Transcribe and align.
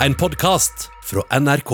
en 0.00 0.14
podkast 0.14 0.90
fra 1.04 1.40
NRK. 1.40 1.70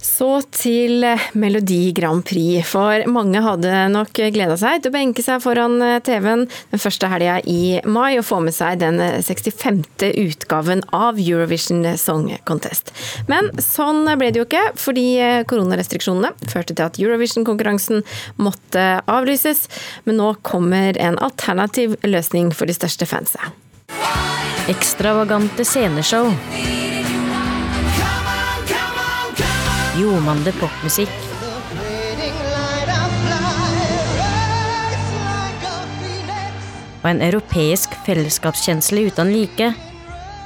Så 0.00 0.28
til 0.54 1.04
Melodi 1.36 1.92
Grand 1.96 2.24
Prix, 2.24 2.64
for 2.64 3.04
mange 3.12 3.40
hadde 3.44 3.72
nok 3.92 4.16
gleda 4.32 4.56
seg 4.56 4.80
til 4.80 4.92
å 4.92 4.94
benke 4.94 5.24
seg 5.24 5.42
foran 5.44 5.76
TV-en 6.04 6.46
den 6.72 6.80
første 6.80 7.10
helga 7.12 7.36
i 7.44 7.82
mai 7.84 8.16
og 8.16 8.24
få 8.24 8.38
med 8.44 8.56
seg 8.56 8.80
den 8.80 9.00
65. 9.00 9.82
utgaven 10.22 10.84
av 10.96 11.20
Eurovision 11.20 11.84
Song 12.00 12.30
Contest. 12.48 12.94
Men 13.28 13.52
sånn 13.60 14.08
ble 14.16 14.32
det 14.32 14.40
jo 14.40 14.48
ikke, 14.48 14.64
fordi 14.80 15.06
koronarestriksjonene 15.52 16.32
førte 16.48 16.72
til 16.72 16.86
at 16.88 17.00
Eurovision-konkurransen 17.00 18.04
måtte 18.40 18.88
avlyses. 19.04 19.66
Men 20.08 20.20
nå 20.22 20.32
kommer 20.48 20.96
en 20.96 21.20
alternativ 21.20 21.98
løsning 22.08 22.52
for 22.56 22.68
de 22.68 22.76
største 22.76 23.08
fansa. 23.08 23.52
Ekstravagante 24.68 25.64
sceneshow. 25.64 26.32
Ljomande 29.94 30.50
popmusikk. 30.58 31.12
Og 37.04 37.06
en 37.12 37.22
europeisk 37.22 37.94
fellesskapskjensle 38.08 39.06
uten 39.06 39.30
like. 39.30 39.70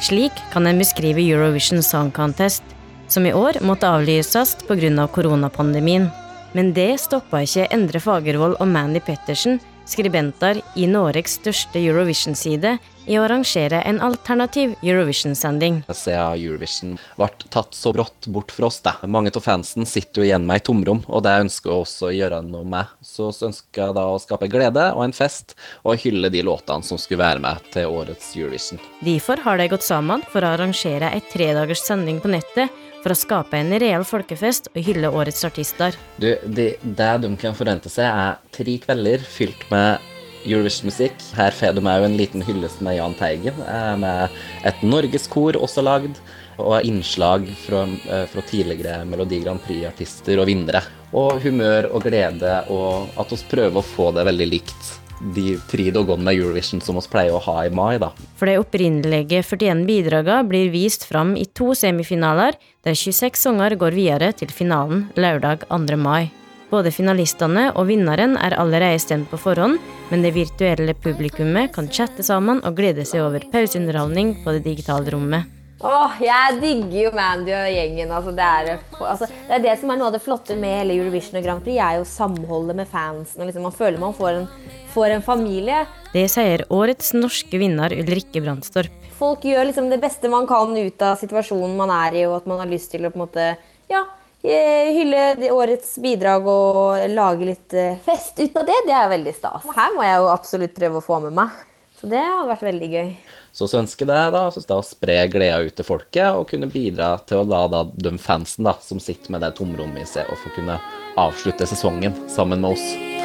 Slik 0.05 0.45
kan 0.52 0.69
en 0.69 0.85
beskrive 0.85 1.25
Eurovision 1.25 1.80
Song 1.80 2.13
Contest, 2.13 2.63
som 3.09 3.25
i 3.25 3.33
år 3.33 3.63
måtte 3.65 3.89
avlyses 3.89 4.52
pga. 4.69 4.93
Av 5.01 5.09
koronapandemien. 5.16 6.11
Men 6.52 6.75
det 6.77 6.99
stoppa 7.01 7.41
ikke 7.47 7.71
Endre 7.73 8.05
Fagervold 8.05 8.61
og 8.61 8.69
Mandy 8.69 9.01
Pettersen, 9.01 9.63
skribenter 9.89 10.61
i 10.77 10.87
Noregs 10.91 11.41
største 11.41 11.80
Eurovision-side, 11.80 12.77
i 13.11 13.19
å 13.19 13.25
arrangere 13.27 13.81
en 13.83 13.99
alternativ 14.07 14.77
Eurovision-sending. 14.87 15.81
Siden 15.91 16.37
Eurovision 16.39 16.97
ble 17.19 17.29
tatt 17.51 17.75
så 17.75 17.93
brått 17.95 18.29
bort 18.31 18.55
fra 18.55 18.69
oss, 18.71 18.79
da. 18.85 18.95
Mange 19.11 19.33
av 19.35 19.43
fansen 19.43 19.89
sitter 19.89 20.23
jo 20.23 20.29
igjen 20.29 20.47
med 20.47 20.61
et 20.61 20.69
tomrom, 20.69 21.02
og 21.09 21.25
det 21.27 21.35
ønsker 21.47 21.73
jeg 21.73 21.87
også 21.87 22.11
å 22.11 22.15
gjøre 22.15 22.43
noe 22.47 22.67
med. 22.77 22.93
Så, 23.02 23.33
så 23.35 23.49
ønsker 23.51 23.83
jeg 23.83 23.97
da 23.99 24.07
å 24.13 24.21
skape 24.23 24.51
glede 24.52 24.91
og 24.95 25.02
en 25.09 25.17
fest, 25.17 25.57
og 25.83 25.99
hylle 26.05 26.30
de 26.30 26.45
låtene 26.47 26.87
som 26.87 27.01
skulle 27.01 27.25
være 27.25 27.43
med 27.43 27.67
til 27.75 27.91
årets 27.91 28.30
Eurovision. 28.39 28.83
Derfor 29.02 29.43
har 29.43 29.59
de 29.59 29.71
gått 29.74 29.87
sammen 29.87 30.23
for 30.30 30.47
å 30.47 30.55
arrangere 30.55 31.11
et 31.17 31.27
tredagers 31.35 31.83
sending 31.87 32.23
på 32.23 32.30
nettet 32.30 32.71
for 33.01 33.15
å 33.15 33.19
skape 33.19 33.57
en 33.59 33.73
reell 33.80 34.05
folkefest 34.07 34.71
og 34.74 34.85
hylle 34.85 35.11
årets 35.11 35.43
artister. 35.49 35.97
Du, 36.21 36.30
de, 36.45 36.74
det 36.83 37.11
de 37.24 37.35
kan 37.41 37.57
forvente 37.57 37.91
seg, 37.93 38.07
er 38.07 38.39
tre 38.55 38.77
kvelder 38.85 39.24
fylt 39.24 39.67
med 39.73 40.10
Eurovision-musikk. 40.45 41.16
Her 41.37 41.55
får 41.57 41.77
de 41.77 41.85
òg 41.85 42.07
en 42.07 42.16
liten 42.19 42.45
hyllest 42.45 42.80
med 42.85 42.96
Jahn 42.99 43.16
Teigen, 43.19 43.59
eh, 43.66 43.96
med 44.01 44.30
et 44.65 44.83
norgeskor 44.83 45.59
også 45.60 45.85
lagd, 45.85 46.21
og 46.60 46.85
innslag 46.85 47.46
fra, 47.66 47.85
eh, 47.85 48.27
fra 48.27 48.43
tidligere 48.43 49.05
Melodi 49.05 49.43
Grand 49.43 49.61
Prix-artister 49.65 50.41
og 50.41 50.46
vinnere. 50.46 50.83
Og 51.13 51.41
humør 51.43 51.91
og 51.95 52.02
glede, 52.02 52.71
og 52.71 53.09
at 53.18 53.30
vi 53.30 53.37
prøver 53.51 53.80
å 53.80 53.85
få 53.85 54.15
det 54.15 54.27
veldig 54.27 54.51
likt 54.51 55.01
de 55.35 55.59
tre 55.68 55.91
dagene 55.93 56.24
med 56.24 56.38
Eurovision 56.38 56.80
som 56.80 56.96
vi 56.96 57.05
pleier 57.13 57.37
å 57.37 57.43
ha 57.45 57.66
i 57.66 57.71
mai. 57.71 57.99
da. 57.99 58.11
For 58.37 58.46
de 58.46 58.57
opprinnelige 58.61 59.43
41 59.45 59.85
bidragene 59.88 60.49
blir 60.49 60.71
vist 60.73 61.05
fram 61.05 61.37
i 61.37 61.45
to 61.45 61.74
semifinaler, 61.77 62.57
der 62.85 62.96
26 62.96 63.37
sanger 63.37 63.77
går 63.77 63.93
videre 63.93 64.33
til 64.33 64.49
finalen 64.49 65.11
lørdag 65.16 65.69
2. 65.69 65.97
mai. 65.97 66.31
Både 66.71 66.93
finalistene 66.94 67.71
og 67.75 67.88
vinneren 67.88 68.37
er 68.38 68.54
allerede 68.62 69.00
stemt 69.03 69.31
på 69.32 69.38
forhånd, 69.43 69.81
men 70.10 70.22
det 70.22 70.37
virtuelle 70.37 70.94
publikummet 70.94 71.72
kan 71.75 71.91
chatte 71.91 72.22
sammen 72.22 72.62
og 72.62 72.77
glede 72.78 73.03
seg 73.09 73.25
over 73.25 73.43
pauseunderholdning 73.50 74.37
på 74.44 74.54
det 74.54 74.62
digitale 74.69 75.10
rommet. 75.10 75.56
Åh, 75.81 76.19
Jeg 76.21 76.59
digger 76.60 77.06
jo 77.06 77.10
Mandy 77.16 77.54
og 77.56 77.71
gjengen. 77.72 78.10
Altså, 78.12 78.34
det, 78.37 78.44
er, 78.47 78.82
altså, 79.00 79.27
det, 79.27 79.54
er, 79.56 79.62
det 79.65 79.75
som 79.81 79.91
er 79.91 79.99
noe 79.99 80.10
av 80.10 80.15
det 80.15 80.22
flotte 80.22 80.56
med 80.60 80.77
hele 80.77 80.99
Eurovision 81.00 81.41
og 81.41 81.47
Grand 81.47 81.65
Prix, 81.65 81.81
er 81.81 81.97
jo 81.97 82.04
samholdet 82.06 82.77
med 82.83 82.91
fansen. 82.91 83.47
Liksom, 83.49 83.65
man 83.65 83.75
føler 83.75 84.03
man 84.03 84.15
får 84.15 84.43
en, 84.43 84.47
får 84.93 85.16
en, 85.16 85.25
familie. 85.25 85.83
Det 86.12 86.27
sier 86.31 86.66
årets 86.69 87.15
norske 87.16 87.62
vinner 87.62 87.97
Ulrikke 87.97 88.45
Brandstorp. 88.45 89.09
Folk 89.16 89.43
gjør 89.49 89.66
liksom 89.71 89.89
det 89.91 89.99
beste 90.05 90.31
man 90.33 90.47
kan 90.49 90.77
ut 90.77 91.03
av 91.03 91.19
situasjonen 91.21 91.75
man 91.81 91.91
er 91.97 92.21
i, 92.22 92.27
og 92.28 92.39
at 92.39 92.49
man 92.53 92.62
har 92.62 92.71
lyst 92.71 92.93
til 92.93 93.09
å 93.09 93.11
på 93.11 93.19
en 93.19 93.25
måte, 93.25 93.50
ja, 93.91 94.05
hylle 94.43 95.51
årets 95.53 95.99
bidrag 96.01 96.47
og 96.49 97.03
lage 97.12 97.49
litt 97.51 97.75
eh, 97.77 97.99
fest 98.05 98.39
ut 98.41 98.56
av 98.56 98.65
det, 98.69 98.78
det 98.87 98.95
er 98.97 99.11
veldig 99.12 99.34
stas. 99.37 99.67
Her 99.77 99.93
må 99.97 100.06
jeg 100.06 100.23
jo 100.23 100.31
absolutt 100.33 100.78
prøve 100.78 101.03
å 101.03 101.05
få 101.05 101.21
med 101.27 101.37
meg. 101.37 101.59
Så 102.01 102.09
det 102.09 102.23
hadde 102.25 102.49
vært 102.49 102.65
veldig 102.65 102.89
gøy. 102.89 103.11
Så 103.53 103.69
så 103.69 103.83
ønsker 103.83 104.09
jeg 104.09 104.33
da, 104.33 104.47
så 104.49 104.62
da 104.65 104.78
å 104.81 104.87
spre 104.87 105.19
gleda 105.28 105.61
ut 105.61 105.77
til 105.77 105.84
folket 105.84 106.39
og 106.39 106.49
kunne 106.49 106.71
bidra 106.73 107.12
til 107.28 107.43
å 107.43 107.49
la 107.51 107.67
da, 107.69 107.84
de 107.84 108.15
fansen 108.17 108.65
da, 108.65 108.78
som 108.81 109.03
sitter 109.03 109.34
med 109.34 109.45
det 109.45 109.53
tomrommet 109.59 110.06
i 110.06 110.09
seg, 110.09 110.31
og 110.33 110.41
få 110.41 110.55
kunne 110.57 110.81
avslutte 111.21 111.69
sesongen 111.69 112.17
sammen 112.31 112.65
med 112.65 112.78
oss. 112.78 113.20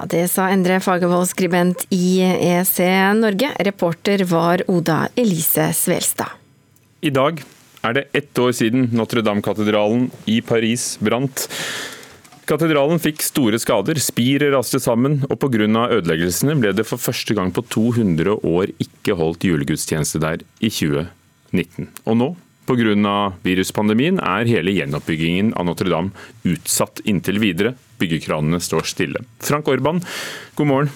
Ja, 0.00 0.06
Det 0.08 0.28
sa 0.32 0.46
Endre 0.48 0.78
Fagervold, 0.80 1.28
skribent 1.28 1.82
i 1.92 2.22
EC 2.24 2.78
Norge. 3.20 3.50
Reporter 3.60 4.22
var 4.24 4.62
Oda 4.72 5.10
Elise 5.14 5.66
Svelstad. 5.76 6.38
I 7.04 7.10
dag 7.12 7.42
er 7.84 7.92
det 7.92 8.06
ett 8.16 8.38
år 8.38 8.54
siden 8.56 8.86
Notre-Dame-katedralen 8.96 10.06
i 10.24 10.38
Paris 10.40 10.94
brant. 11.04 11.44
Katedralen 12.48 12.96
fikk 12.96 13.20
store 13.20 13.60
skader, 13.60 14.00
spiret 14.00 14.54
raste 14.54 14.80
sammen, 14.80 15.20
og 15.28 15.36
pga. 15.36 15.68
ødeleggelsene 15.68 16.56
ble 16.56 16.72
det 16.72 16.88
for 16.88 16.96
første 16.96 17.36
gang 17.36 17.52
på 17.52 17.60
200 17.68 18.40
år 18.40 18.72
ikke 18.80 19.18
holdt 19.20 19.44
julegudstjeneste 19.44 20.18
der 20.18 20.40
i 20.64 20.72
2019. 20.72 21.92
Og 22.06 22.16
nå, 22.16 22.30
pga. 22.64 23.36
viruspandemien, 23.44 24.16
er 24.16 24.48
hele 24.48 24.72
gjenoppbyggingen 24.80 25.52
av 25.60 25.68
Notre-Dame 25.68 26.16
utsatt 26.48 27.04
inntil 27.04 27.36
videre, 27.38 27.76
byggekranene 28.00 28.60
står 28.62 28.88
stille. 28.88 29.22
Frank 29.44 29.68
Orban, 29.70 30.02
god 30.58 30.70
morgen. 30.70 30.92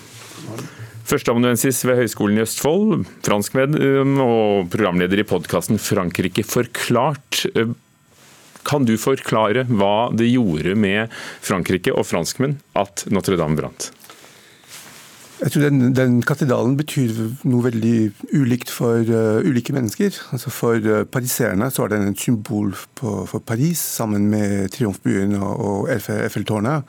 Førsteamanuensis 1.04 1.82
ved 1.84 1.98
Høgskolen 2.00 2.38
i 2.40 2.44
Østfold, 2.46 3.04
franskmed 3.26 3.76
og 4.24 4.70
programleder 4.72 5.20
i 5.20 5.26
podkasten 5.28 5.76
'Frankrike 5.76 6.46
forklart'. 6.48 7.44
Kan 8.64 8.86
du 8.88 8.96
forklare 8.96 9.66
hva 9.68 10.08
det 10.16 10.30
gjorde 10.32 10.72
med 10.74 11.12
Frankrike 11.44 11.92
og 11.92 12.08
franskmenn 12.08 12.56
at 12.74 13.04
Notre-Dame 13.12 13.60
brant? 13.60 13.90
Jeg 15.40 15.50
tror 15.50 15.64
den, 15.66 15.94
den, 15.96 16.20
katedralen 16.22 16.76
betyr 16.78 17.10
noe 17.50 17.64
veldig 17.66 17.96
ulikt 18.38 18.70
for 18.70 19.02
uh, 19.02 19.42
ulike 19.42 19.74
mennesker. 19.74 20.14
Altså 20.32 20.52
For 20.54 20.78
uh, 20.78 21.02
pariserene 21.10 21.70
så 21.74 21.84
er 21.84 21.94
den 21.96 22.12
et 22.12 22.22
symbol 22.22 22.70
på, 22.94 23.24
for 23.26 23.42
Paris, 23.42 23.82
sammen 23.82 24.28
med 24.30 24.70
Triumfbuen 24.76 25.34
og, 25.40 25.54
og 25.58 25.90
Eiffeltårnet. 25.90 26.86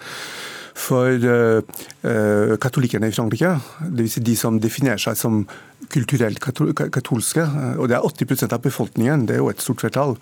For 0.75 1.25
uh, 1.25 2.53
katolikkerne 2.61 3.09
i 3.09 3.16
Frankrike, 3.16 3.55
dvs. 3.81 4.19
Si 4.19 4.23
de 4.29 4.38
som 4.38 4.61
definerer 4.61 5.01
seg 5.01 5.17
som 5.17 5.41
kulturelt 5.89 6.39
katolske, 6.39 7.44
og 7.79 7.89
det 7.89 7.97
er 7.97 8.05
80% 8.05 8.53
av 8.53 8.61
befolkningen, 8.61 9.25
det 9.29 9.35
er 9.35 9.41
jo 9.41 9.50
et 9.51 9.61
stort 9.61 9.84
flertall, 9.84 10.16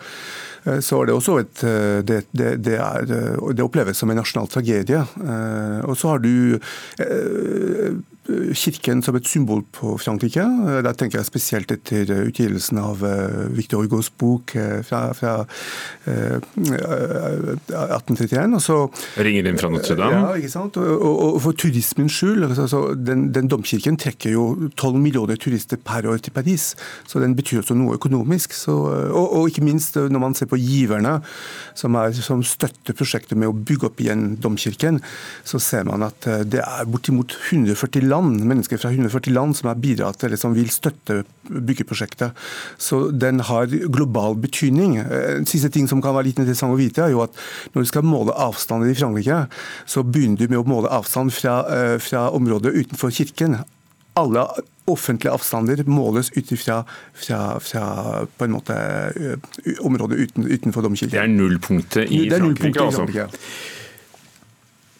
så 0.83 0.99
er 0.99 1.07
det 1.07 1.15
også 1.15 1.37
et 1.39 1.61
det, 2.07 2.17
det, 2.35 2.49
det, 2.63 2.75
er, 2.79 3.07
det 3.07 3.63
oppleves 3.63 3.99
som 3.99 4.11
en 4.11 4.19
nasjonal 4.19 4.49
tragedie. 4.51 4.99
Og 5.87 5.95
så 5.99 6.13
har 6.13 6.23
du 6.23 6.29
kirken 8.55 9.01
som 9.03 9.15
et 9.17 9.27
symbol 9.27 9.65
på 9.75 9.97
Frankrike. 9.99 10.43
Da 10.85 10.93
tenker 10.95 11.19
jeg 11.19 11.27
spesielt 11.27 11.71
etter 11.73 12.07
utgivelsen 12.23 12.77
av 12.79 13.03
eh, 13.03 13.49
Victor 13.51 13.83
Hugos 13.83 14.09
bok 14.09 14.55
eh, 14.55 14.81
fra, 14.87 15.13
fra 15.17 15.45
1831. 16.07 18.37
Eh, 18.37 18.53
og 18.55 18.61
så, 18.63 18.89
Ringer 19.19 19.47
inn 19.49 19.59
fra 19.59 19.69
Notre-Dame? 19.73 20.15
Ja, 20.15 20.35
ikke 20.39 20.53
sant. 20.53 20.77
Og, 20.79 21.11
og, 21.11 21.41
for 21.43 21.51
turismens 21.59 22.15
skyld. 22.15 22.43
Altså, 22.47 22.95
den, 22.95 23.35
den, 23.35 23.49
domkirken 23.51 23.97
trekker 23.99 24.31
jo 24.37 24.43
12 24.71 24.95
millioner 25.03 25.35
turister 25.41 25.77
per 25.83 26.07
år 26.09 26.17
til 26.23 26.33
Paris, 26.35 26.75
så 27.09 27.15
den 27.23 27.35
betyr 27.35 27.59
også 27.63 27.75
noe 27.77 27.95
økonomisk. 27.99 28.49
Så, 28.55 28.71
og, 29.11 29.27
og, 29.27 29.43
ikke 29.51 29.67
minst 29.67 29.99
når 29.99 30.19
man 30.23 30.35
ser 30.37 30.47
på 30.51 30.57
giverne 30.61 31.13
som, 31.75 31.95
er, 31.99 32.15
som 32.15 32.43
støtter 32.47 32.93
prosjektet 32.95 33.37
med 33.39 33.47
å 33.51 33.57
bygge 33.57 33.85
opp 33.89 33.97
igjen 34.03 34.23
domkirken, 34.39 34.95
så 35.43 35.57
ser 35.59 35.83
man 35.89 36.03
at 36.07 36.19
det 36.47 36.61
er 36.63 36.85
bortimot 36.89 37.35
140 37.51 38.07
land, 38.07 38.12
mennesker 38.21 38.77
fra 38.77 38.91
140 38.91 39.33
land 39.33 39.57
som 39.57 39.69
har 39.71 39.79
bidratt 39.81 40.23
eller 40.23 40.39
som 40.39 40.55
vil 40.55 40.69
støtte 40.73 41.23
byggeprosjektet. 41.49 42.37
Så 42.77 43.07
den 43.09 43.41
har 43.47 43.71
global 43.71 44.37
betydning. 44.43 44.97
En 45.01 45.47
siste 45.49 45.71
ting 45.73 45.87
som 45.89 46.01
kan 46.03 46.15
være 46.15 46.29
litt 46.29 46.41
interessant 46.41 46.75
å 46.75 46.79
vite, 46.79 47.05
er 47.05 47.15
jo 47.15 47.23
at 47.25 47.37
når 47.73 47.85
du 47.85 47.91
skal 47.91 48.07
måle 48.07 48.35
avstander 48.35 48.91
i 48.91 48.97
Frankrike, 48.97 49.45
så 49.85 50.03
begynner 50.05 50.43
du 50.43 50.47
med 50.51 50.61
å 50.61 50.67
måle 50.67 50.91
avstand 50.93 51.33
fra, 51.33 51.61
eh, 51.69 51.97
fra 52.03 52.29
området 52.31 52.73
utenfor 52.73 53.13
kirken. 53.13 53.63
Alle 54.19 54.45
offentlige 54.85 55.31
avstander 55.31 55.83
måles 55.87 56.29
ut 56.35 56.51
fra, 56.59 56.83
fra, 57.13 57.59
fra, 57.59 57.85
på 58.37 58.45
en 58.45 58.51
måte 58.51 58.75
eh, 58.75 59.77
området 59.79 60.19
uten, 60.19 60.49
utenfor 60.49 60.85
domkirken. 60.85 61.15
Det 61.15 61.23
er 61.23 61.31
nullpunktet 61.31 62.11
i 62.11 62.27
Frankrike? 62.29 62.83
Altså. 62.83 63.07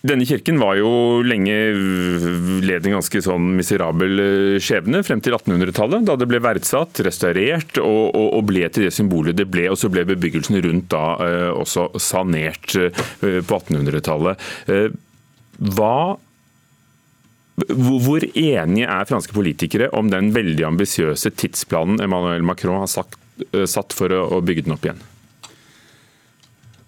Denne 0.03 0.25
kirken 0.27 0.57
var 0.59 0.75
jo 0.75 1.21
lenge 1.23 1.53
led 2.67 2.88
en 2.89 2.97
ganske 2.97 3.21
sånn 3.23 3.53
miserabel 3.55 4.19
eh, 4.19 4.57
skjebne 4.59 5.00
frem 5.07 5.21
til 5.23 5.38
1800-tallet, 5.38 6.03
da 6.09 6.17
det 6.19 6.27
ble 6.27 6.41
verdsatt, 6.44 7.00
restaurert 7.07 7.79
og, 7.79 8.09
og, 8.09 8.25
og, 8.35 8.41
ble 8.50 8.67
til 8.67 8.89
det 8.89 8.91
symbolet 8.91 9.38
det 9.39 9.47
ble. 9.47 9.69
Og 9.71 9.79
så 9.79 9.88
ble 9.94 10.03
bebyggelsen 10.09 10.59
rundt 10.65 10.89
da 10.91 11.05
eh, 11.23 11.47
også 11.55 11.88
sanert 12.03 12.75
eh, 12.75 12.91
på 13.47 13.61
1800-tallet. 13.61 14.44
Eh, 14.67 14.91
hva 15.71 15.95
hvor 17.53 18.23
enige 18.25 18.89
er 18.89 19.07
franske 19.07 19.31
politikere 19.31 19.88
om 19.95 20.11
den 20.11 20.33
veldig 20.35 20.67
ambisiøse 20.73 21.31
tidsplanen 21.38 22.01
Emmanuel 22.03 22.44
Macron 22.44 22.81
har 22.81 22.89
sagt, 22.91 23.19
satt 23.69 23.94
for 23.94 24.11
å 24.11 24.41
bygge 24.44 24.65
den 24.65 24.73
opp 24.73 24.88
igjen? 24.89 25.03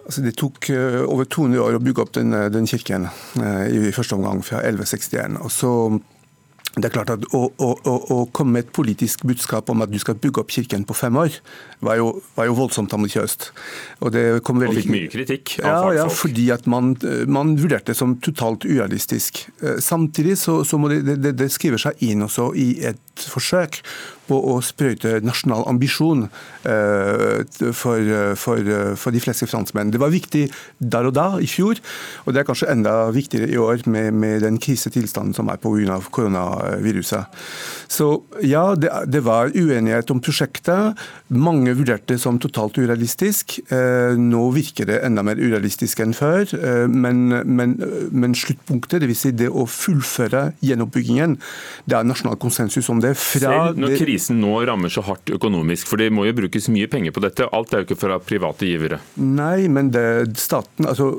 Altså, 0.05 0.21
det 0.21 0.35
tok 0.37 0.69
uh, 0.69 1.01
over 1.09 1.25
200 1.25 1.61
år 1.61 1.77
å 1.77 1.81
bygge 1.81 2.03
opp 2.03 2.11
den, 2.13 2.33
eh, 2.37 2.49
den 2.53 2.67
kirken 2.69 3.07
uh, 3.09 3.63
i 3.65 3.89
første 3.95 4.13
omgang, 4.17 4.43
fra 4.45 4.61
1161. 4.61 5.39
Og 5.41 5.49
så 5.53 5.71
det 6.75 6.89
er 6.89 6.91
klart 6.91 7.11
at 7.13 7.23
å, 7.31 7.45
å, 7.55 7.69
å, 7.87 8.17
komme 8.35 8.57
med 8.57 8.65
et 8.65 8.71
politisk 8.75 9.23
budskap 9.27 9.69
om 9.71 9.83
at 9.85 9.91
du 9.93 9.95
skal 10.01 10.17
bygge 10.19 10.41
opp 10.41 10.51
kirken 10.51 10.83
på 10.87 10.97
fem 10.97 11.15
år, 11.21 11.37
var 11.85 11.99
jo, 12.01 12.09
var 12.35 12.49
jo 12.49 12.57
voldsomt 12.57 12.91
ambisiøst. 12.97 13.47
Og 14.03 14.11
det 14.15 14.25
kom 14.43 14.59
veldig... 14.59 14.75
Og 14.75 14.81
fikk 14.81 14.91
mye 14.91 15.11
kritikk 15.13 15.53
av 15.61 15.69
ja, 15.69 15.77
fagfolk. 15.77 15.99
Ja, 16.01 16.07
fordi 16.19 16.49
at 16.55 16.67
man, 16.71 16.91
man, 17.31 17.55
vurderte 17.61 17.93
det 17.93 17.99
som 17.99 18.17
totalt 18.19 18.67
urealistisk. 18.67 19.45
Samtidig 19.79 20.35
så, 20.41 20.59
så 20.67 20.79
må 20.81 20.91
det, 20.91 21.15
det, 21.23 21.37
det 21.39 21.51
skriver 21.53 21.79
seg 21.87 22.03
inn 22.03 22.25
også 22.27 22.51
i 22.59 22.69
et 22.91 22.99
forsøk 23.23 23.79
på 24.25 24.37
å 24.51 24.57
sprøyte 24.65 25.19
nasjonal 25.23 25.63
ambisjon 25.69 26.25
eh, 26.67 27.43
for, 27.77 28.11
for, 28.41 28.71
for, 28.97 29.13
de 29.13 29.21
fleste 29.21 29.47
franskmenn. 29.49 29.93
Det 29.93 30.01
var 30.01 30.13
viktig 30.13 30.47
der 30.79 31.09
og 31.09 31.15
da, 31.15 31.27
i 31.39 31.49
fjor, 31.49 31.79
og 32.25 32.33
det 32.33 32.41
er 32.41 32.47
kanskje 32.49 32.71
enda 32.73 32.95
viktigere 33.15 33.51
i 33.53 33.59
år 33.61 33.85
med, 33.91 34.11
med 34.17 34.41
den 34.45 34.59
krisetilstanden 34.61 35.37
som 35.37 35.51
er 35.53 35.61
pga. 35.61 35.99
koronaviruset. 36.09 36.64
Så 37.91 38.07
ja, 38.43 38.73
det, 38.75 38.89
det, 39.11 39.21
var 39.25 39.53
uenighet 39.55 40.11
om 40.11 40.21
prosjektet. 40.23 40.99
Mange 41.33 41.73
vurderte 41.77 42.13
det 42.13 42.19
som 42.21 42.39
totalt 42.41 42.77
urealistisk. 42.79 43.57
Eh, 43.73 44.17
nå 44.19 44.43
virker 44.55 44.89
det 44.89 44.99
enda 45.05 45.23
mer 45.25 45.39
urealistisk 45.39 46.01
enn 46.03 46.15
før, 46.17 46.49
eh, 46.57 46.85
men, 46.91 47.27
men, 47.45 47.77
men 48.11 48.35
sluttpunktet, 48.37 49.03
dvs. 49.03 49.21
Si 49.25 49.31
det 49.37 49.47
å 49.47 49.63
fullføre 49.69 50.49
gjenoppbyggingen, 50.65 51.37
det 51.87 51.95
er 51.97 52.07
nasjonal 52.07 52.35
konsensus 52.41 52.89
om 52.91 52.99
det. 53.03 53.13
Fra 53.15 53.53
Selv 53.71 53.79
når 53.79 53.95
krisen 54.01 54.41
nå 54.43 54.57
rammer 54.67 54.91
så 54.91 55.05
hardt 55.07 55.31
økonomisk, 55.33 55.87
for 55.89 56.01
det 56.01 56.11
må 56.13 56.27
jo 56.27 56.35
brukes 56.41 56.67
mye 56.73 56.89
penger 56.91 57.15
på 57.15 57.23
dette. 57.23 57.47
Alt 57.55 57.73
er 57.73 57.83
jo 57.83 57.89
ikke 57.89 58.01
fra 58.01 58.19
private 58.19 58.67
givere. 58.67 58.99
Nei, 59.15 59.69
men 59.71 59.93
det, 59.95 60.05
staten, 60.41 60.89
altså 60.89 61.13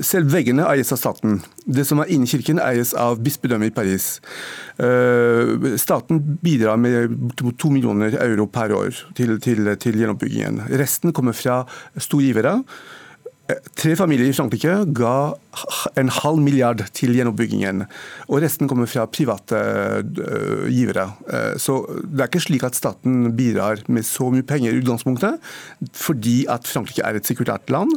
selv 0.00 0.32
veggene 0.32 0.66
eies 0.70 0.92
av 0.94 1.00
staten. 1.00 1.40
Det 1.66 1.84
som 1.88 2.00
er 2.02 2.10
inni 2.14 2.28
kirken 2.30 2.60
eies 2.62 2.94
av 2.96 3.20
bispedømmet 3.22 3.72
i 3.72 3.74
Paris. 3.74 4.12
Eh, 4.80 5.76
staten 5.80 6.22
bidrar 6.42 6.80
med 6.80 7.34
to 7.58 7.70
millioner 7.72 8.16
euro 8.22 8.46
per 8.50 8.74
år 8.76 9.04
til, 9.18 9.38
til, 9.42 9.74
til 9.80 10.00
gjenoppbyggingen. 10.00 10.64
Resten 10.80 11.14
kommer 11.16 11.36
fra 11.36 11.62
storgivere. 11.98 12.60
Tre 13.78 13.94
familier 13.98 14.28
i 14.28 14.34
Frankrike 14.36 14.72
ga 14.96 15.14
en 15.98 16.10
halv 16.12 16.40
milliard 16.42 16.82
til 16.96 17.14
gjenoppbyggingen. 17.16 17.82
Og 18.28 18.42
resten 18.44 18.68
kommer 18.70 18.88
fra 18.90 19.06
private 19.10 19.58
uh, 19.58 20.66
givere. 20.70 21.08
Uh, 21.26 21.56
så 21.60 21.80
det 22.04 22.22
er 22.22 22.30
ikke 22.30 22.42
slik 22.44 22.66
at 22.66 22.78
staten 22.78 23.32
bidrar 23.38 23.82
med 23.90 24.06
så 24.06 24.30
mye 24.30 24.46
penger 24.46 24.74
i 24.74 24.82
utgangspunktet, 24.82 25.40
fordi 25.96 26.44
at 26.52 26.68
Frankrike 26.70 27.04
er 27.06 27.18
et 27.18 27.28
sekulært 27.28 27.72
land. 27.72 27.92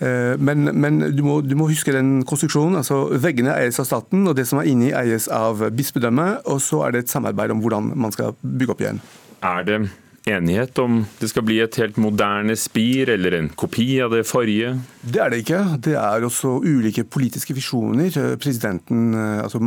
Uh, 0.00 0.38
men, 0.38 0.70
men 0.76 1.02
du, 1.10 1.24
må, 1.26 1.40
du, 1.42 1.56
må, 1.58 1.70
huske 1.72 1.94
den 1.96 2.20
konstruksjonen. 2.28 2.78
altså 2.82 3.06
Veggene 3.22 3.56
eies 3.56 3.80
av 3.82 3.90
staten, 3.90 4.26
og 4.28 4.38
det 4.38 4.46
som 4.48 4.62
er 4.62 4.70
inni 4.70 4.94
eies 4.94 5.30
av 5.32 5.66
bispedømmet. 5.74 6.46
Og 6.52 6.62
så 6.62 6.84
er 6.86 6.94
det 6.94 7.06
et 7.06 7.14
samarbeid 7.14 7.54
om 7.54 7.62
hvordan 7.64 7.94
man 7.98 8.14
skal 8.14 8.36
bygge 8.42 8.76
opp 8.76 8.84
igjen. 8.84 9.02
Er 9.44 9.66
det 9.66 9.86
enighet 10.26 10.78
om 10.82 10.98
det 11.20 11.28
skal 11.30 11.44
bli 11.46 11.60
et 11.62 11.76
helt 11.78 11.98
moderne 12.02 12.56
spir, 12.58 13.12
eller 13.14 13.36
en 13.38 13.48
kopi 13.54 13.86
av 14.02 14.14
det 14.16 14.24
forrige? 14.26 14.72
Det 15.00 15.20
er 15.22 15.30
det 15.30 15.42
ikke. 15.44 15.60
Det 15.86 15.94
er 16.00 16.26
også 16.26 16.56
ulike 16.66 17.06
politiske 17.06 17.54
visjoner. 17.56 18.10
Presidenten, 18.42 19.14
eh, 19.14 19.44
altså 19.44 19.60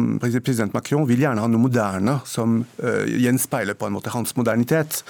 president 0.44 0.76
Macron 0.76 1.08
vil 1.08 1.24
gjerne 1.24 1.46
ha 1.46 1.52
noe 1.52 1.64
moderne 1.64 2.20
som 2.28 2.60
uh, 2.84 3.06
gjenspeiler 3.08 3.78
på 3.80 3.88
en 3.88 3.96
måte 3.96 4.12
hans 4.14 4.36
modernitet. 4.36 5.02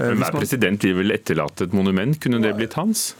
Men 0.00 0.20
hver 0.22 0.40
president 0.40 0.84
vil 0.84 0.96
vel 1.02 1.14
etterlate 1.14 1.68
et 1.68 1.76
monument? 1.76 2.16
Kunne 2.20 2.40
det 2.42 2.56
blitt 2.56 2.76
hans? 2.80 3.10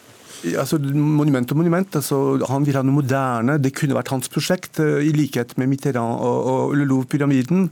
Altså, 0.44 0.78
monument 0.78 1.50
og 1.50 1.58
monument. 1.58 1.96
Altså, 1.98 2.18
han 2.50 2.66
vil 2.66 2.76
ha 2.76 2.82
noe 2.84 2.98
moderne. 2.98 3.56
Det 3.62 3.72
kunne 3.76 3.96
vært 3.96 4.12
hans 4.12 4.30
prosjekt, 4.32 4.80
uh, 4.82 5.00
i 5.00 5.12
likhet 5.16 5.56
med 5.60 5.70
Mitterrand 5.70 6.20
og, 6.20 6.50
og 6.52 6.76
Louvre-pyramiden. 6.82 7.70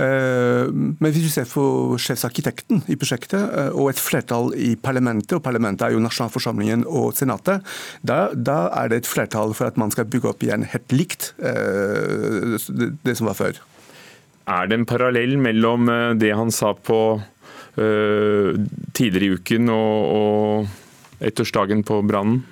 Uh, 0.00 0.70
men 0.72 1.12
hvis 1.12 1.26
du 1.26 1.30
ser 1.32 1.48
på 1.50 1.62
sjefsarkitekten 2.00 2.84
i 2.90 2.96
prosjektet, 3.00 3.40
uh, 3.52 3.70
og 3.76 3.92
et 3.92 4.00
flertall 4.00 4.54
i 4.56 4.72
parlamentet, 4.80 5.36
og 5.36 5.44
parlamentet 5.44 5.86
er 5.86 5.96
jo 5.96 6.02
nasjonalforsamlingen 6.04 6.86
og 6.88 7.12
senatet, 7.18 7.66
da, 8.00 8.30
da, 8.34 8.60
er 8.80 8.90
det 8.90 9.02
et 9.02 9.10
flertall 9.10 9.54
for 9.56 9.68
at 9.68 9.80
man 9.80 9.92
skal 9.92 10.08
bygge 10.10 10.32
opp 10.32 10.44
igjen 10.46 10.64
helt 10.72 10.94
likt 10.94 11.32
det, 11.40 13.14
som 13.16 13.28
var 13.28 13.36
før. 13.38 13.58
Er 14.50 14.68
det 14.70 14.78
en 14.78 14.88
parallell 14.88 15.36
mellom 15.40 15.88
det 16.18 16.32
han 16.36 16.50
sa 16.54 16.72
på 16.74 16.98
tidligere 17.76 19.26
i 19.26 19.36
uken 19.38 19.70
og, 19.72 20.14
og 20.20 20.70
ettårsdagen 21.20 21.84
på 21.86 22.00
brannen? 22.06 22.42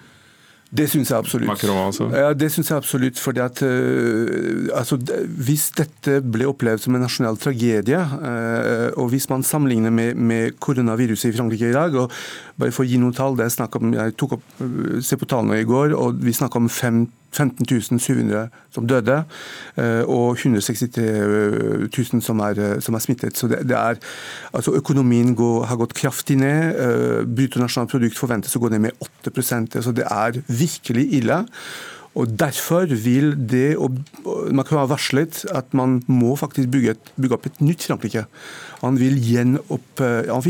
Det 0.69 0.85
syns 0.93 1.09
jeg 1.09 1.17
absolutt. 1.17 1.49
Macron 1.49 1.79
altså. 1.81 2.11
Ja, 2.13 2.35
det 2.37 2.51
synes 2.53 2.69
jeg 2.69 2.77
absolutt. 2.77 3.19
fordi 3.19 3.41
at 3.41 3.63
uh, 3.65 4.69
altså, 4.77 4.99
Hvis 5.47 5.71
dette 5.79 6.19
ble 6.21 6.45
opplevd 6.49 6.85
som 6.85 6.97
en 6.97 7.05
nasjonal 7.07 7.39
tragedie, 7.41 7.97
uh, 7.97 8.91
og 9.01 9.09
hvis 9.15 9.31
man 9.33 9.43
sammenligner 9.43 9.91
med, 9.91 10.15
med, 10.15 10.59
koronaviruset 10.61 11.33
i 11.33 11.37
Frankrike 11.39 11.71
i 11.71 11.77
dag 11.77 11.97
og 11.97 12.13
bare 12.61 12.75
for 12.75 12.85
å 12.85 12.89
gi 12.89 13.01
noen 13.01 13.17
tall, 13.17 13.39
det 13.39 13.49
er 13.49 13.79
om, 13.81 13.95
Jeg 13.97 14.17
tok 14.21 14.37
opp, 14.37 14.45
uh, 14.61 15.01
se 15.01 15.17
på 15.17 15.31
tallene 15.31 15.63
i 15.63 15.69
går, 15.69 15.97
og 15.97 16.21
vi 16.21 16.37
snakker 16.37 16.61
om 16.61 16.69
5 16.69 17.07
15 17.33 17.99
700 18.01 18.49
som 18.73 18.87
døde, 18.89 19.25
eh, 19.77 20.03
og 20.07 20.39
163 20.39 21.05
000 21.87 22.23
som 22.25 22.41
er, 22.41 22.59
eh, 22.59 22.81
som 22.81 22.95
er 22.95 23.05
smittet. 23.05 23.37
Så 23.37 23.49
det, 23.49 23.65
det 23.69 23.77
er, 23.77 24.01
altså 24.53 24.75
Økonomien 24.79 25.35
går, 25.37 25.67
har 25.69 25.77
gått 25.77 25.97
kraftig 25.99 26.39
ned. 26.41 26.75
Eh, 26.75 27.21
Bruttonasjonalprodukt 27.29 28.19
forventes 28.19 28.57
å 28.57 28.63
gå 28.63 28.73
ned 28.73 28.89
med 28.89 29.07
8% 29.29 29.79
altså 29.79 29.93
Det 29.93 30.07
er 30.09 30.43
virkelig 30.49 31.07
ille. 31.21 31.45
Og 32.19 32.27
Derfor 32.41 32.89
vil 32.89 33.35
det 33.37 33.77
og 33.79 34.01
kan 34.67 34.81
ha 34.81 34.87
varslet 34.91 35.45
at 35.55 35.75
man 35.77 36.01
må 36.09 36.35
faktisk 36.41 36.71
bygge, 36.73 36.97
et, 36.97 37.13
bygge 37.21 37.37
opp 37.37 37.47
et 37.47 37.61
nytt 37.63 37.85
Frankrike. 37.85 38.25
Han 38.81 38.99
vil, 38.99 39.21
gjenopp, 39.23 40.01
han 40.01 40.43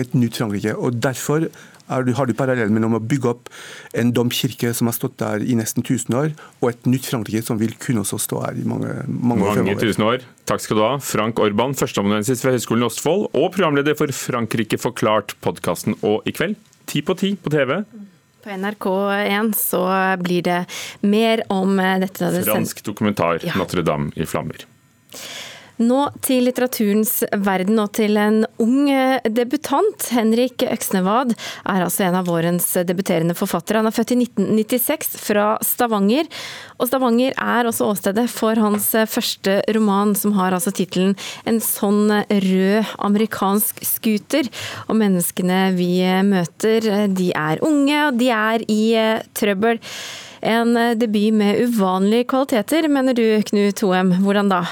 et 0.00 0.16
nytt 0.18 0.40
Frankrike. 0.40 0.74
og 0.74 0.98
Derfor 0.98 1.46
har 1.88 2.28
du 2.28 2.34
parallellen 2.36 2.74
mellom 2.74 2.96
å 2.98 3.02
bygge 3.02 3.30
opp 3.32 3.50
en 3.98 4.12
domkirke 4.14 4.72
som 4.76 4.90
har 4.90 4.96
stått 4.96 5.18
der 5.22 5.44
i 5.44 5.56
nesten 5.58 5.84
1000 5.84 6.18
år, 6.18 6.34
og 6.60 6.68
et 6.70 6.86
nytt 6.88 7.08
Frankrike 7.10 7.42
som 7.46 7.60
vil 7.60 7.74
kunne 7.82 8.04
også 8.04 8.20
stå 8.22 8.42
her 8.46 8.60
i 8.60 8.66
mange, 8.68 8.92
mange, 9.08 9.46
mange 9.46 9.74
år 9.74 9.80
tusen 9.82 10.06
år. 10.06 10.26
Takk 10.48 10.64
skal 10.64 10.78
du 10.78 10.84
ha, 10.84 10.92
Frank 11.02 11.42
Orban, 11.42 11.76
førsteamanuensis 11.78 12.44
ved 12.44 12.58
Høgskolen 12.58 12.84
i 12.84 12.90
Østfold 12.90 13.28
og 13.30 13.50
programleder 13.54 13.98
for 13.98 14.12
Frankrike 14.16 14.80
forklart, 14.80 15.36
podkasten 15.44 15.98
og 16.02 16.26
i 16.28 16.34
kveld 16.36 16.58
Ti 16.90 16.98
på 17.06 17.14
ti 17.14 17.36
på 17.38 17.50
TV. 17.52 17.76
På 18.42 18.50
NRK1 18.50 19.52
så 19.54 19.82
blir 20.18 20.42
det 20.42 20.58
mer 21.06 21.44
om 21.52 21.78
dette. 22.02 22.32
Fransk 22.42 22.82
dokumentar, 22.84 23.38
ja. 23.46 23.54
Notre-Dame 23.54 24.10
i 24.18 24.26
flammer. 24.26 24.66
Nå 25.82 26.02
til 26.22 26.44
litteraturens 26.46 27.22
verden 27.42 27.80
og 27.82 27.92
til 27.96 28.18
en 28.20 28.42
ung 28.62 28.90
debutant. 29.34 30.06
Henrik 30.14 30.62
Øksnevad 30.66 31.32
er 31.34 31.82
altså 31.82 32.06
en 32.06 32.18
av 32.20 32.28
vårens 32.28 32.68
debuterende 32.86 33.34
forfattere. 33.38 33.80
Han 33.80 33.90
er 33.90 33.96
født 33.96 34.14
i 34.14 34.18
1996 34.20 35.16
fra 35.22 35.46
Stavanger. 35.66 36.28
Og 36.78 36.90
Stavanger 36.90 37.34
er 37.34 37.68
også 37.68 37.88
åstedet 37.90 38.28
for 38.30 38.58
hans 38.62 38.90
første 39.10 39.58
roman, 39.74 40.14
som 40.18 40.36
har 40.38 40.54
altså 40.54 40.74
tittelen 40.74 41.16
'En 41.46 41.60
sånn 41.60 42.10
rød 42.30 42.94
amerikansk 42.98 43.82
scooter'. 43.82 44.50
Og 44.88 44.96
menneskene 44.96 45.74
vi 45.74 46.02
møter, 46.22 47.08
de 47.08 47.32
er 47.32 47.62
unge, 47.62 48.06
og 48.06 48.18
de 48.18 48.30
er 48.30 48.58
i 48.68 48.84
trøbbel. 49.34 49.80
En 50.42 50.98
debut 50.98 51.32
med 51.32 51.58
uvanlige 51.62 52.26
kvaliteter, 52.26 52.88
mener 52.88 53.14
du 53.14 53.42
Knut 53.42 53.80
Hoem. 53.80 54.12
Hvordan 54.22 54.48
da? 54.48 54.66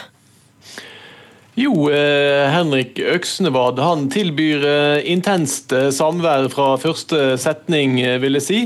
Jo, 1.58 1.90
eh, 1.90 2.46
Henrik 2.50 2.98
Øksnevad 2.98 3.80
han 3.82 4.06
tilbyr 4.12 4.66
eh, 4.66 5.06
intenst 5.10 5.72
eh, 5.74 5.88
samvær 5.90 6.46
fra 6.52 6.76
første 6.78 7.34
setning, 7.42 7.98
vil 8.22 8.38
jeg 8.38 8.46
si. 8.46 8.60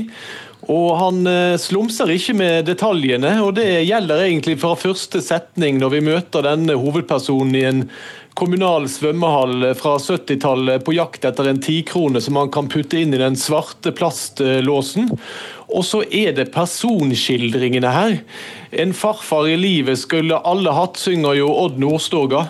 Og 0.69 0.95
han 0.97 1.27
slumser 1.61 2.09
ikke 2.09 2.33
med 2.33 2.65
detaljene, 2.65 3.35
og 3.45 3.51
det 3.59 3.83
gjelder 3.85 4.23
egentlig 4.23 4.55
fra 4.63 4.71
første 4.73 5.19
setning, 5.21 5.77
når 5.77 5.91
vi 5.93 5.99
møter 6.07 6.41
denne 6.41 6.73
hovedpersonen 6.81 7.53
i 7.53 7.61
en 7.69 7.83
kommunal 8.35 8.89
svømmehall 8.91 9.69
fra 9.79 9.95
70-tallet 10.01 10.83
på 10.85 10.95
jakt 10.97 11.25
etter 11.27 11.47
en 11.49 11.61
tikrone 11.63 12.19
som 12.21 12.35
man 12.35 12.51
kan 12.51 12.67
putte 12.71 12.99
inn 12.99 13.15
i 13.15 13.21
den 13.21 13.37
svarte 13.39 13.93
plastlåsen. 13.95 15.07
Og 15.71 15.85
så 15.87 16.01
er 16.13 16.35
det 16.37 16.51
personskildringene 16.53 17.93
her. 17.95 18.17
En 18.75 18.91
farfar 18.93 19.47
i 19.49 19.55
livet 19.57 19.97
skulle 20.01 20.37
alle 20.47 20.73
hatt, 20.75 20.99
synger 20.99 21.39
jo 21.39 21.47
Odd 21.53 21.79
Nordstoga. 21.81 22.45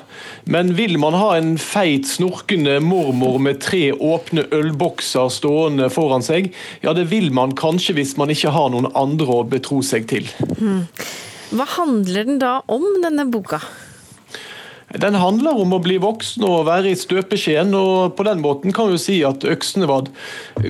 Men 0.50 0.74
vil 0.77 0.98
man 1.01 1.15
ha 1.18 1.36
en 1.38 1.54
feit, 1.62 2.10
snorkende 2.10 2.80
mormor 2.84 3.38
med 3.42 3.62
tre 3.63 3.92
åpne 3.94 4.48
ølbokser 4.56 5.30
stående 5.34 5.92
foran 5.94 6.25
seg, 6.25 6.50
ja 6.82 6.96
det 6.98 7.08
vil 7.13 7.32
man 7.34 7.56
kanskje 7.58 8.00
hvis 8.00 8.18
man 8.20 8.34
ikke 8.34 8.54
har 8.58 8.74
noen 8.74 8.89
andre 8.98 9.42
å 9.42 9.46
betro 9.48 9.84
seg 9.86 10.10
til. 10.12 10.27
Hmm. 10.58 10.88
Hva 11.56 11.65
handler 11.77 12.25
den 12.25 12.42
da 12.42 12.58
om, 12.74 12.84
denne 13.06 13.30
boka? 13.32 13.62
Den 15.02 15.16
handler 15.20 15.58
om 15.60 15.74
å 15.75 15.82
bli 15.84 15.98
voksen 16.00 16.46
og 16.48 16.68
være 16.70 16.94
i 16.94 16.98
støpeskjeen, 17.00 17.74
og 17.75 18.16
på 18.16 18.25
den 18.28 18.40
måten 18.44 18.75
kan 18.75 18.92
vi 18.94 19.00
si 19.02 19.18
at 19.28 19.44
Øksnevad 19.44 20.08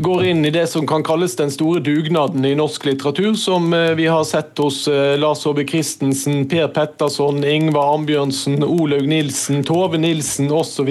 går 0.06 0.26
inn 0.32 0.42
i 0.48 0.54
det 0.54 0.66
som 0.72 0.88
kan 0.90 1.06
kalles 1.06 1.38
den 1.38 1.54
store 1.54 1.84
dugnaden 1.86 2.46
i 2.48 2.56
norsk 2.58 2.88
litteratur, 2.90 3.36
som 3.38 3.70
eh, 3.76 3.94
vi 4.00 4.10
har 4.10 4.26
sett 4.26 4.58
hos 4.62 4.86
eh, 4.90 5.14
Lars 5.22 5.46
Aabye 5.46 5.68
Christensen, 5.70 6.48
Per 6.50 6.72
Petterson, 6.74 7.44
Ingvar 7.46 7.94
Ambjørnsen, 8.00 8.64
Olaug 8.66 9.06
Nilsen, 9.10 9.62
Tove 9.68 10.02
Nilsen 10.02 10.50
osv 10.54 10.90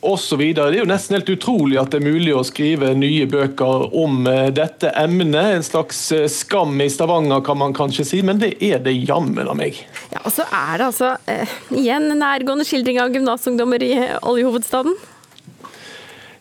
osv. 0.00 0.42
Det 0.54 0.62
er 0.62 0.78
jo 0.80 0.88
nesten 0.88 1.16
helt 1.16 1.30
utrolig 1.32 1.78
at 1.80 1.92
det 1.92 2.00
er 2.00 2.06
mulig 2.06 2.34
å 2.36 2.44
skrive 2.46 2.92
nye 2.98 3.26
bøker 3.30 3.88
om 3.96 4.26
eh, 4.30 4.48
dette 4.54 4.92
emnet. 4.98 5.56
En 5.56 5.66
slags 5.66 6.00
eh, 6.14 6.26
skam 6.32 6.76
i 6.82 6.88
Stavanger, 6.92 7.42
kan 7.46 7.60
man 7.60 7.74
kanskje 7.76 8.06
si, 8.08 8.22
men 8.26 8.40
det 8.42 8.54
er 8.64 8.82
det 8.84 8.96
jammen 9.06 9.48
av 9.48 9.58
meg. 9.58 9.80
Ja, 10.12 10.22
Og 10.24 10.32
så 10.34 10.46
er 10.50 10.80
det 10.80 10.88
altså 10.90 11.16
eh, 11.30 11.58
igjen 11.74 12.10
nærgående 12.20 12.66
skildring 12.68 13.00
av 13.02 13.14
gymnasungdommer 13.14 13.82
i 13.82 13.94
oljehovedstaden. 14.20 14.96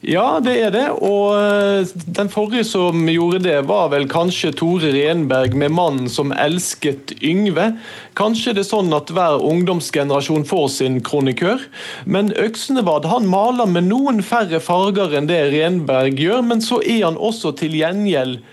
Ja, 0.06 0.40
det 0.44 0.54
er 0.62 0.74
det. 0.74 0.84
Og 1.02 1.34
eh, 1.34 1.88
den 2.14 2.30
forrige 2.30 2.66
som 2.68 3.08
gjorde 3.10 3.40
det, 3.42 3.56
var 3.66 3.90
vel 3.90 4.06
kanskje 4.12 4.52
Tore 4.54 4.92
Renberg 4.94 5.56
med 5.58 5.74
'Mannen 5.74 6.10
som 6.14 6.30
elsket 6.32 7.16
Yngve'. 7.26 7.72
Kanskje 8.14 8.54
det 8.54 8.66
er 8.66 8.70
sånn 8.70 8.94
at 8.94 9.10
hver 9.10 9.42
ungdomsgenerasjon 9.42 10.46
får 10.46 10.68
sin 10.78 11.02
kronikør. 11.02 11.64
Men 12.06 12.30
Øksnevad 12.38 13.10
han 13.10 13.26
maler 13.26 13.66
med 13.66 13.90
noen 13.90 14.22
færre 14.22 14.62
farger 14.62 15.18
enn 15.18 15.32
det 15.32 15.42
Renberg 15.56 16.22
gjør, 16.22 16.46
men 16.54 16.62
så 16.62 16.84
er 16.86 17.08
han 17.08 17.18
også 17.18 17.56
til 17.58 17.74
gjengjeld 17.74 18.44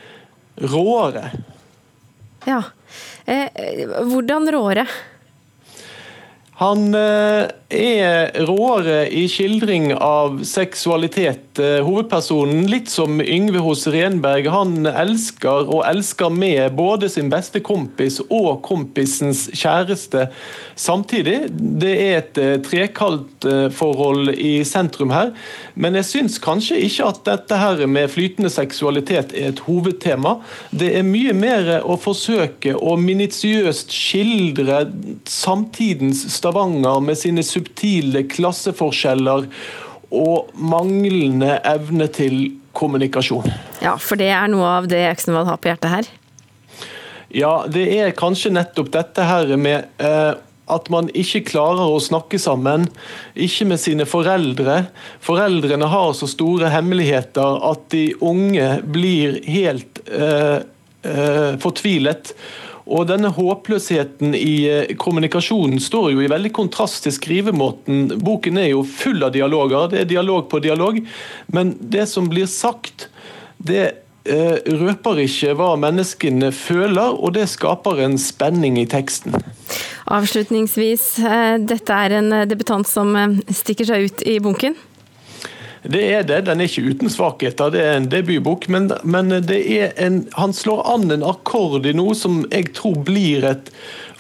råere. 0.73 1.29
Ja. 2.49 2.63
Eh, 3.29 3.53
hvordan 4.09 4.49
råere? 4.57 4.89
Han 6.63 6.95
eh, 6.95 7.49
er 7.75 8.45
råere 8.47 9.07
i 9.11 9.25
skildring 9.31 9.89
av 9.97 10.43
seksualitet. 10.47 11.59
Eh, 11.59 11.81
hovedpersonen, 11.83 12.67
litt 12.71 12.91
som 12.93 13.19
Yngve 13.23 13.63
hos 13.65 13.87
Renberg, 13.91 14.47
han 14.53 14.87
elsker 14.87 15.67
og 15.67 15.83
elsker 15.89 16.31
med 16.31 16.77
både 16.79 17.09
sin 17.11 17.33
beste 17.33 17.63
kompis 17.65 18.21
og 18.29 18.61
kompisens 18.67 19.49
kjæreste 19.59 20.29
samtidig. 20.79 21.49
Det 21.83 21.95
er 21.97 22.21
et 22.21 22.39
eh, 22.39 22.55
trekantforhold 22.63 24.31
i 24.37 24.55
sentrum 24.69 25.11
her. 25.15 25.33
Men 25.75 25.99
jeg 25.99 26.11
syns 26.13 26.39
kanskje 26.43 26.79
ikke 26.87 27.11
at 27.11 27.23
dette 27.27 27.59
her 27.59 27.85
med 27.91 28.13
flytende 28.13 28.53
seksualitet 28.53 29.35
er 29.35 29.51
et 29.51 29.65
hovedtema. 29.67 30.37
Det 30.71 30.93
er 31.01 31.09
mye 31.09 31.35
mer 31.35 31.75
å 31.83 31.99
forsøke 31.99 32.77
å 32.77 32.95
minitiøst 33.01 33.91
skildre 33.93 34.85
samtidens 35.27 36.23
Stavanger 36.53 37.01
med 37.01 37.17
sine 37.17 37.43
subtile 37.43 38.27
klasseforskjeller 38.29 39.47
og 40.13 40.51
manglende 40.53 41.55
evne 41.65 42.11
til 42.13 42.59
kommunikasjon. 42.77 43.49
Ja, 43.81 43.95
for 43.97 44.21
det 44.21 44.29
er 44.37 44.51
noe 44.53 44.69
av 44.69 44.89
det 44.91 45.01
Øksenvold 45.15 45.49
har 45.49 45.61
på 45.63 45.71
hjertet 45.71 45.93
her? 45.95 46.11
Ja, 47.33 47.53
det 47.65 47.87
er 47.97 48.13
kanskje 48.13 48.53
nettopp 48.53 48.91
dette 48.93 49.25
her 49.25 49.55
med 49.57 49.89
eh, 49.97 50.35
at 50.73 50.91
man 50.93 51.09
ikke 51.17 51.41
klarer 51.49 51.89
å 51.89 52.03
snakke 52.05 52.37
sammen, 52.41 52.85
ikke 53.33 53.71
med 53.71 53.81
sine 53.81 54.05
foreldre. 54.05 54.91
Foreldrene 55.25 55.89
har 55.89 56.13
så 56.19 56.29
store 56.29 56.69
hemmeligheter 56.75 57.65
at 57.71 57.89
de 57.97 58.11
unge 58.21 58.75
blir 58.85 59.41
helt 59.49 60.05
eh, 60.13 60.61
eh, 61.09 61.57
fortvilet. 61.65 62.35
Og 62.91 63.07
denne 63.07 63.31
håpløsheten 63.35 64.35
i 64.35 64.55
eh, 64.67 64.95
kommunikasjonen 64.99 65.81
står 65.83 66.13
jo 66.15 66.23
i 66.25 66.31
veldig 66.31 66.53
kontrast 66.57 67.05
til 67.07 67.15
skrivemåten. 67.15 68.19
Boken 68.23 68.59
er 68.59 68.73
jo 68.73 68.83
full 68.87 69.23
av 69.23 69.35
dialoger, 69.37 69.91
det 69.93 70.03
er 70.03 70.13
dialog 70.17 70.49
på 70.51 70.63
dialog. 70.65 70.99
Men 71.55 71.77
det 71.79 72.09
som 72.11 72.27
blir 72.33 72.51
sagt, 72.51 73.09
det 73.63 73.85
eh, 74.27 74.59
røper 74.83 75.23
ikke 75.27 75.55
hva 75.59 75.73
menneskene 75.81 76.51
føler, 76.57 77.15
og 77.15 77.37
det 77.39 77.49
skaper 77.55 78.03
en 78.03 78.19
spenning 78.21 78.81
i 78.83 78.89
teksten. 78.91 79.39
Avslutningsvis, 80.13 81.07
eh, 81.23 81.59
dette 81.63 82.05
er 82.07 82.19
en 82.19 82.35
debutant 82.51 82.89
som 82.89 83.15
stikker 83.47 83.93
seg 83.93 84.11
ut 84.11 84.27
i 84.27 84.41
bunken? 84.43 84.75
Det 85.83 86.03
er 86.15 86.23
det. 86.23 86.45
Den 86.47 86.61
er 86.63 86.71
ikke 86.71 86.93
uten 86.95 87.11
svakheter. 87.11 87.73
Det 87.75 87.83
er 87.83 87.97
en 87.99 88.07
debutbok, 88.11 88.69
men, 88.71 88.93
men 89.03 89.35
en, 89.35 90.21
han 90.39 90.55
slår 90.55 90.85
an 90.95 91.11
en 91.11 91.27
akkord 91.27 91.89
i 91.91 91.95
noe 91.97 92.15
som 92.15 92.45
jeg 92.53 92.71
tror 92.79 93.01
blir 93.03 93.47
et 93.51 93.73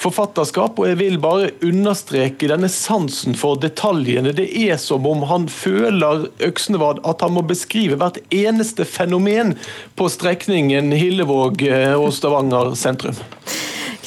forfatterskap. 0.02 0.80
Og 0.80 0.90
jeg 0.90 0.98
vil 0.98 1.20
bare 1.22 1.52
understreke 1.62 2.50
denne 2.50 2.70
sansen 2.72 3.38
for 3.38 3.60
detaljene. 3.62 4.34
Det 4.34 4.48
er 4.64 4.80
som 4.82 5.06
om 5.06 5.22
han 5.30 5.46
føler 5.52 6.26
Øksnevad 6.42 7.04
at 7.06 7.22
han 7.22 7.36
må 7.36 7.46
beskrive 7.46 8.00
hvert 8.00 8.18
eneste 8.34 8.86
fenomen 8.88 9.54
på 9.94 10.10
strekningen 10.10 10.90
Hillevåg 10.98 11.62
eh, 11.68 11.94
og 11.94 12.10
Stavanger 12.16 12.74
sentrum. 12.78 13.22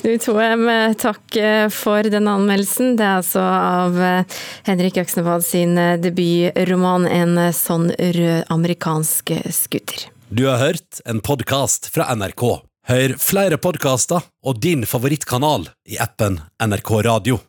Knut 0.06 0.28
Hoem, 0.30 0.68
takk 1.02 1.34
eh, 1.42 1.64
for 1.74 2.06
den 2.14 2.28
anmeldelsen. 2.30 2.92
Det 2.94 3.02
er 3.02 3.16
altså 3.24 3.42
av 3.42 3.96
eh, 3.98 4.36
Henrik 4.68 5.00
Øksnevad 5.02 5.42
sin 5.42 5.74
eh, 5.82 5.96
debutroman 5.98 7.08
'En 7.10 7.34
sånn 7.50 7.88
rød 7.90 8.46
amerikansk 8.54 9.34
skutter'. 9.50 10.06
Du 10.30 10.46
har 10.46 10.62
hørt 10.62 11.02
en 11.10 11.24
podkast 11.26 11.90
fra 11.90 12.06
NRK. 12.14 12.46
Hør 12.86 13.18
flere 13.18 13.58
podkaster 13.58 14.22
og 14.46 14.62
din 14.62 14.86
favorittkanal 14.86 15.72
i 15.90 15.98
appen 15.98 16.38
NRK 16.62 17.02
Radio. 17.10 17.42